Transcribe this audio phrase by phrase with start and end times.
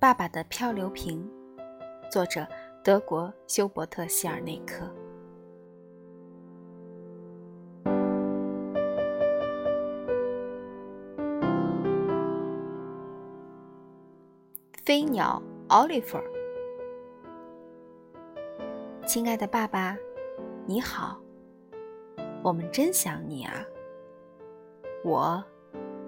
[0.00, 1.30] 爸爸的漂流瓶》，
[2.10, 2.46] 作者
[2.82, 4.90] 德国休伯特·希尔内克。
[14.82, 16.16] 飞鸟奥利弗，
[19.06, 19.94] 亲爱的爸爸，
[20.64, 21.20] 你好，
[22.42, 23.52] 我们真想你啊！
[25.04, 25.44] 我。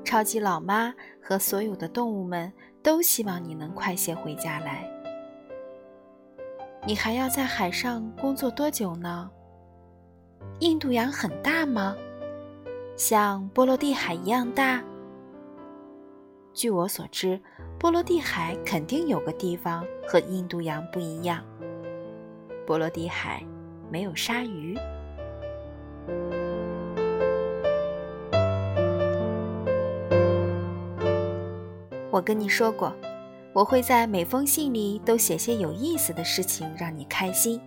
[0.05, 2.53] 超级老妈和所有的动物们
[2.83, 4.89] 都希望你能快些回家来。
[6.85, 9.31] 你还要在海上工作多久呢？
[10.59, 11.97] 印度洋很大吗？
[12.97, 14.83] 像波罗的海一样大？
[16.53, 17.41] 据我所知，
[17.79, 21.43] 波罗的海肯定有个地方和印度洋不一样。
[22.67, 23.43] 波罗的海
[23.91, 24.77] 没有鲨鱼。
[32.13, 32.95] 我跟你说过，
[33.55, 37.59] 我会在每封信里都写些有意思的事情，让你开心。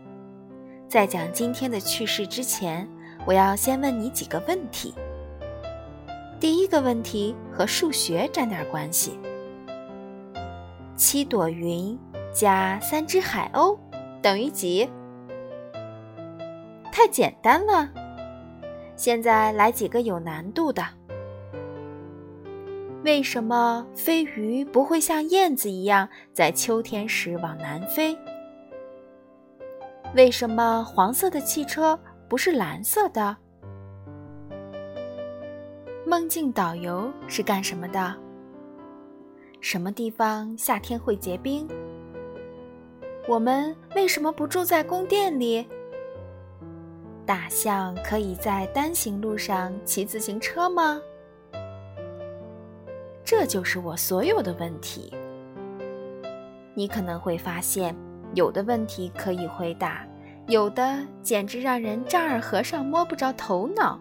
[0.88, 2.88] 在讲今天的趣事之前，
[3.26, 4.94] 我要先问你几个问题。
[6.40, 9.20] 第一个问题和数学沾点关系：
[10.96, 11.98] 七朵云
[12.32, 13.76] 加三只海鸥
[14.22, 14.88] 等于几？
[16.92, 17.90] 太简单了。
[18.96, 20.86] 现在来几个有难度的。
[23.06, 28.18] 为什么飞鱼不会像燕子一样在秋天时往南飞？
[30.16, 33.38] 为什么黄色的汽车不是蓝色的？
[36.04, 38.16] 梦境导游是干什么的？
[39.62, 41.68] 什么地方夏天会结冰？
[43.28, 45.68] 我们为什么不住在宫殿里？
[47.24, 51.00] 大象可以在单行路上骑自行车吗？
[53.26, 55.12] 这就是我所有的问题。
[56.76, 57.96] 你可能会发现，
[58.36, 60.06] 有的问题可以回答，
[60.46, 64.00] 有的简直让人丈二和尚摸不着头脑。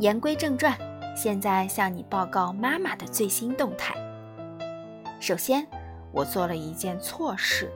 [0.00, 0.76] 言归正传，
[1.16, 3.94] 现在向你报告妈妈的最新动态。
[5.20, 5.64] 首先，
[6.10, 7.70] 我做了一件错事。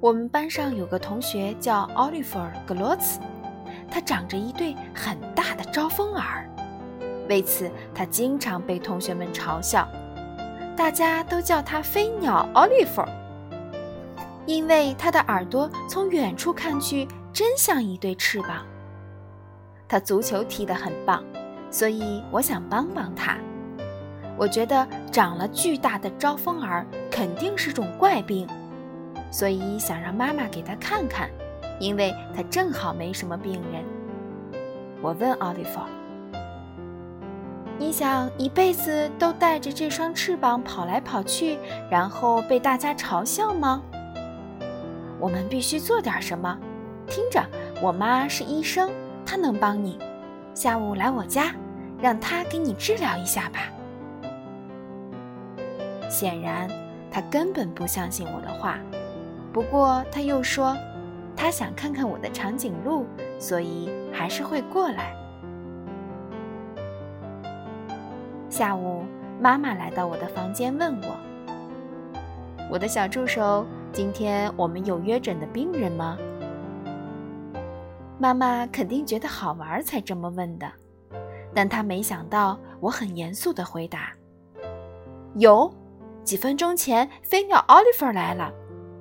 [0.00, 3.20] 我们班上有个同学叫奥利弗·格罗茨，
[3.90, 6.48] 他长着一对很大的招风耳，
[7.28, 9.86] 为此他经常被同学们嘲笑，
[10.74, 13.04] 大家都叫他“飞鸟奥利弗”，
[14.46, 18.64] 因为他的耳朵从远处看去真像一对翅膀。
[19.86, 21.22] 他足球踢得很棒，
[21.70, 23.36] 所以我想帮帮他。
[24.38, 28.48] 我觉得长了巨大的招风耳肯定是种怪病。
[29.30, 31.30] 所以想让妈妈给他看看，
[31.78, 33.84] 因为他正好没什么病人。
[35.00, 35.80] 我问奥利弗
[37.78, 41.58] ：“你想一辈子都带着这双翅膀跑来跑去，
[41.90, 43.82] 然后被大家嘲笑吗？”
[45.18, 46.58] 我们必须做点什么。
[47.06, 47.42] 听着，
[47.80, 48.90] 我妈是医生，
[49.24, 49.98] 她能帮你。
[50.54, 51.54] 下午来我家，
[52.00, 53.60] 让她给你治疗一下吧。
[56.08, 56.68] 显然，
[57.10, 58.78] 他根本不相信我的话。
[59.52, 60.76] 不过他又说，
[61.36, 63.04] 他想看看我的长颈鹿，
[63.38, 65.16] 所以还是会过来。
[68.48, 69.04] 下午，
[69.40, 71.16] 妈妈来到我的房间，问我
[72.70, 76.16] ：“我的小助手，今天我们有约诊的病人吗？”
[78.18, 80.70] 妈妈肯定觉得好玩才这么问的，
[81.54, 84.12] 但她没想到我很严肃的回答
[85.34, 85.72] ：“有，
[86.22, 88.52] 几分钟前飞鸟奥利弗来了。”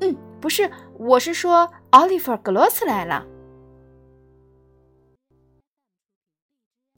[0.02, 0.16] 嗯。
[0.42, 3.26] 不是，我是说，奥利弗·格罗斯来了。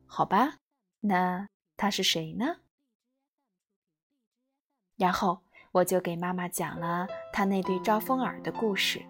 [0.05, 0.55] 好吧，
[0.99, 2.57] 那他是谁呢？
[4.97, 5.39] 然后
[5.71, 9.01] 我就给妈妈讲了他那对招风耳的故事。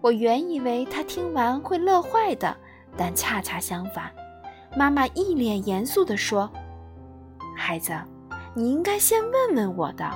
[0.00, 2.56] 我原以为他听完会乐坏的，
[2.96, 4.14] 但恰恰相反，
[4.76, 6.48] 妈妈一脸严肃地说
[7.56, 7.92] ：“孩子，
[8.54, 10.08] 你应该先问问我的，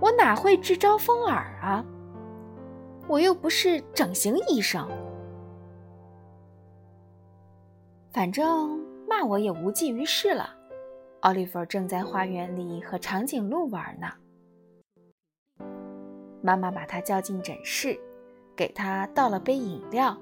[0.00, 1.84] 我哪会治招风耳啊？”
[3.10, 4.88] 我又不是整形医生，
[8.12, 8.78] 反正
[9.08, 10.54] 骂我也无济于事了。
[11.22, 14.06] 奥利弗正在花园里和长颈鹿玩呢。
[16.40, 17.98] 妈妈把他叫进诊室，
[18.54, 20.16] 给他倒了杯饮料。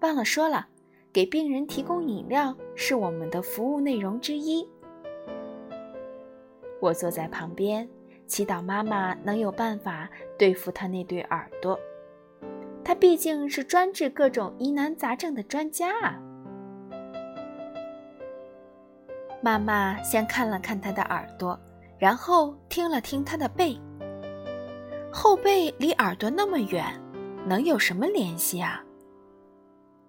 [0.00, 0.68] 忘了说了，
[1.10, 4.68] 给病人提供饮料是我们的服务内容之一。
[6.82, 7.88] 我坐在旁边，
[8.26, 10.06] 祈祷妈妈能有办法
[10.38, 11.80] 对付他那对耳朵。
[12.84, 16.20] 他毕竟是专治各种疑难杂症的专家啊！
[19.42, 21.58] 妈妈先看了看他的耳朵，
[21.98, 23.80] 然后听了听他的背。
[25.10, 26.84] 后背离耳朵那么远，
[27.46, 28.84] 能有什么联系啊？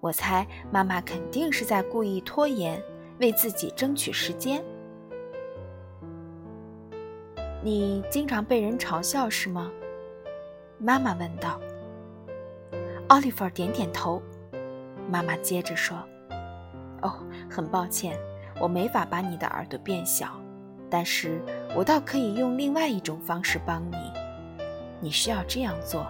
[0.02, 2.82] 我猜妈妈肯定是在故意拖延，
[3.20, 4.64] 为自己争取时间。
[7.64, 9.72] 你经常被人嘲笑是吗？
[10.78, 11.60] 妈妈问道。
[13.10, 14.20] 奥利弗点点头。
[15.08, 15.96] 妈妈接着说
[17.04, 17.14] ：“哦，
[17.48, 18.18] 很抱歉，
[18.60, 20.42] 我没法把你的耳朵变小，
[20.90, 21.40] 但是
[21.76, 23.96] 我倒可以用另外一种方式帮你。
[25.00, 26.08] 你需要这样做。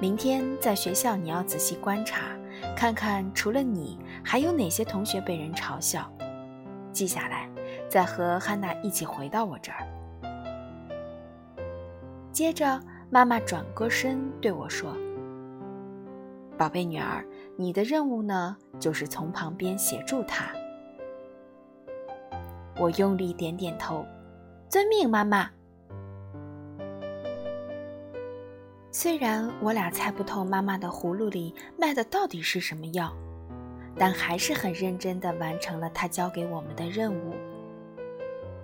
[0.00, 2.22] 明天在学校，你要仔细观察，
[2.74, 6.10] 看看除了你，还有哪些同学被人嘲笑，
[6.92, 7.46] 记下来，
[7.90, 9.86] 再和汉娜一起回到我这儿。”
[12.32, 12.80] 接着。
[13.14, 14.92] 妈妈转过身对我说
[16.58, 17.24] ：“宝贝女儿，
[17.56, 20.46] 你的任务呢，就是从旁边协助他。”
[22.76, 24.04] 我用力点点头，
[24.68, 25.48] 遵命，妈妈。
[28.90, 33.14] 虽然我俩猜不透妈妈的葫芦里卖的到底是什么药，
[33.96, 37.32] 但还是很认真地完成了她交给我们的任务。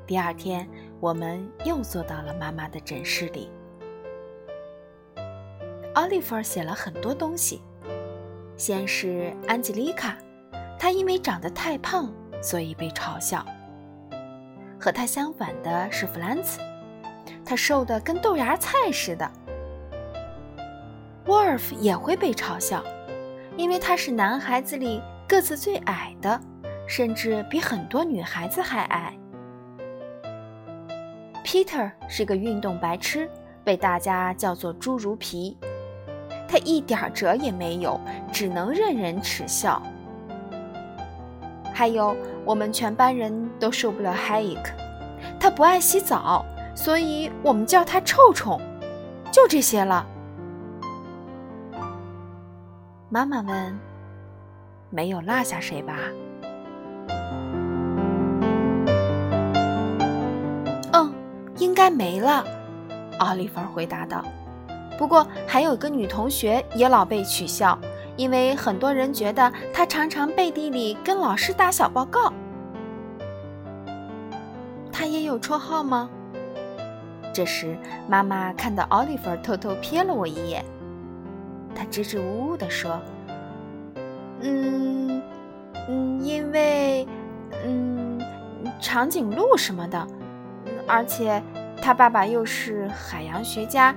[0.08, 0.68] 第二天，
[0.98, 3.48] 我们又坐到了妈妈的诊室里。
[5.94, 7.62] 奥利弗写了很多东西。
[8.56, 10.16] 先是安吉丽卡，
[10.78, 13.44] 她因为长得太胖，所以被嘲笑。
[14.78, 16.60] 和她相反的是弗兰茨，
[17.44, 19.30] 他瘦得跟豆芽菜似的。
[21.26, 22.82] 沃尔夫也会被嘲笑，
[23.56, 26.40] 因为他是男孩子里个子最矮的，
[26.86, 29.16] 甚至比很多女孩子还矮。
[31.44, 33.28] Peter 是个运动白痴，
[33.64, 35.56] 被大家叫做“侏儒皮”。
[36.50, 38.00] 他一点辙也没有，
[38.32, 39.80] 只能任人耻笑。
[41.72, 44.72] 还有，我们全班人都受不了 Hayek，
[45.38, 46.44] 他不爱洗澡，
[46.74, 48.60] 所以我们叫他臭虫。
[49.30, 50.04] 就这些了。
[53.08, 53.78] 妈妈问
[54.90, 55.94] ：“没有落下谁吧
[60.92, 61.12] ？”“嗯，
[61.58, 62.44] 应该没了。”
[63.20, 64.24] 奥利弗回答道。
[65.00, 67.78] 不过还有个女同学也老被取笑，
[68.16, 72.30] 因为很多人觉得她常常背地里跟老师打小报告。
[74.92, 76.10] 她也有绰号吗？
[77.32, 80.62] 这时，妈妈看到奥利弗偷偷瞥了我一眼，
[81.74, 83.00] 她支支吾吾地说
[84.42, 85.22] ：“嗯，
[85.88, 87.08] 嗯，因为，
[87.64, 88.20] 嗯，
[88.78, 90.06] 长颈鹿什么的，
[90.86, 91.42] 而且
[91.80, 93.94] 他爸爸又是海洋学家。”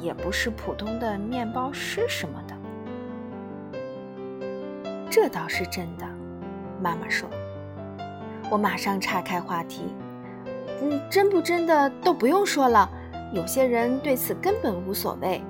[0.00, 2.54] 也不是普通的面包师什么的，
[5.10, 6.06] 这倒是真的。
[6.80, 7.28] 妈妈说
[8.50, 9.82] ：“我马上岔开话题。
[10.82, 12.90] 嗯，真不真的都不用说了。
[13.32, 15.42] 有些人对此根本无所谓。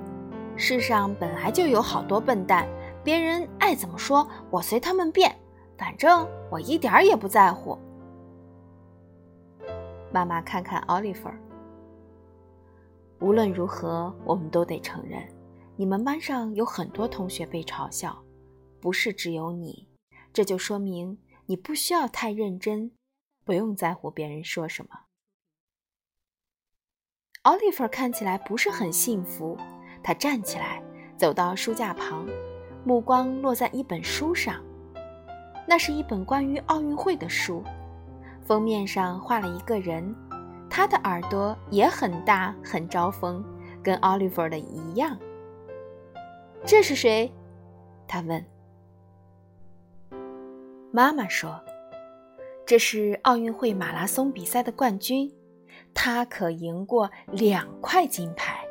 [0.57, 2.67] 世上本来就有好多笨蛋，
[3.05, 5.35] 别人爱怎么说，我随他们便，
[5.79, 7.79] 反正我一点儿也不在乎。”
[10.13, 11.31] 妈妈看看奥利弗。
[13.21, 15.23] 无论如何，我们都得承认，
[15.77, 18.25] 你们班上有很多同学被嘲笑，
[18.81, 19.87] 不是只有你。
[20.33, 22.91] 这就说明你不需要太认真，
[23.45, 24.91] 不用在乎别人说什么。
[27.43, 29.59] 奥利弗看起来不是很幸福，
[30.03, 30.83] 他站起来，
[31.19, 32.27] 走到书架旁，
[32.85, 34.65] 目光落在一本书上。
[35.69, 37.63] 那是一本关于奥运会的书，
[38.47, 40.15] 封面上画了一个人。
[40.71, 43.45] 他的耳朵也很大，很招风，
[43.83, 45.19] 跟奥利弗的一样。
[46.65, 47.31] 这是谁？
[48.07, 48.43] 他问。
[50.93, 51.61] 妈妈说
[52.65, 55.33] ：“这是奥运会马拉松比赛的冠军，
[55.93, 58.65] 他可赢过两块金牌。”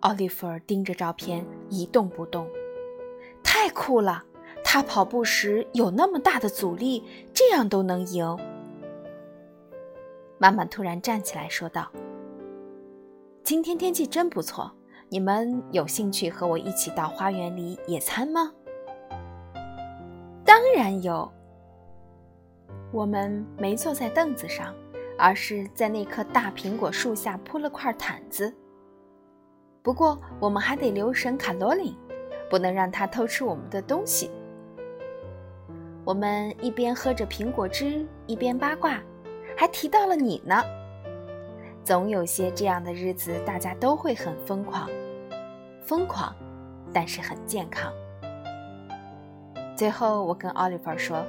[0.00, 2.48] 奥利弗盯着照片一动不动，
[3.42, 4.24] 太酷了。
[4.70, 8.38] 他跑步时有那么大的阻力，这样都能赢。
[10.36, 11.90] 妈妈突然站起来说道
[13.42, 14.70] ：“今天天气真不错，
[15.08, 18.52] 你们有兴趣和我一起到花园里野餐吗
[20.44, 21.26] ？”“当然有。”
[22.92, 24.74] 我们没坐在凳子上，
[25.16, 28.54] 而是在那棵大苹果树下铺了块毯子。
[29.82, 31.96] 不过我们还得留神卡罗琳，
[32.50, 34.30] 不能让她偷吃我们的东西。
[36.08, 38.98] 我们一边喝着苹果汁，一边八卦，
[39.54, 40.64] 还提到了你呢。
[41.84, 44.88] 总有些这样的日子，大家都会很疯狂，
[45.82, 46.34] 疯狂，
[46.94, 47.92] 但是很健康。
[49.76, 51.22] 最后，我跟奥利弗说：“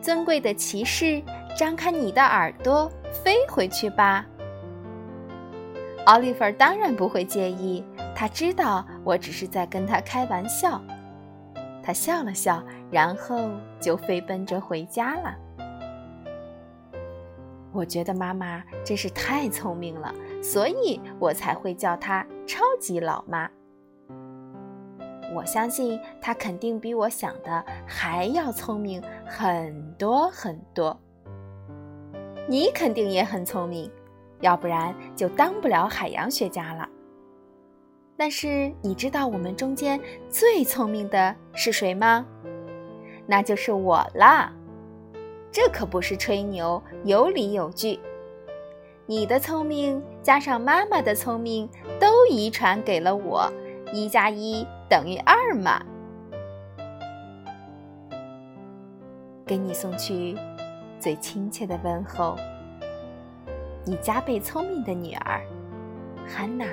[0.00, 1.22] 尊贵的骑士，
[1.54, 4.24] 张开你的耳朵，飞回去吧。”
[6.06, 10.80] 奥利弗当然不会介意，他知道我只是在跟他开玩笑。
[11.82, 13.50] 他笑了笑，然后
[13.80, 15.36] 就飞奔着回家了。
[17.72, 23.50] 我觉得妈妈真是太聪明了，所以我才会叫她超级老妈。
[25.34, 30.98] 我相信她肯定比我想的还要聪明很多很多。
[32.48, 33.90] 你肯定也很聪明，
[34.40, 36.88] 要不然就当不了海洋学家了。
[38.16, 40.00] 但是你知道我们中间
[40.30, 42.24] 最聪明的是谁吗？
[43.26, 44.52] 那就是我啦！
[45.50, 47.98] 这可不是吹牛，有理有据。
[49.06, 51.68] 你的聪明加上妈妈的聪明，
[52.00, 53.50] 都遗传给了我，
[53.92, 55.84] 一加一等于二嘛。
[59.46, 60.36] 给你送去
[60.98, 62.36] 最亲切的问候，
[63.84, 65.40] 你加倍聪明的女儿，
[66.26, 66.66] 汉娜。